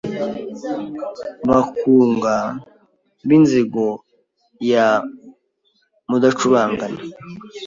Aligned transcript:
Bakunga 1.49 2.35
b'inzigo 3.27 3.85
ya 4.71 4.87
Mudacubangana 6.09 6.99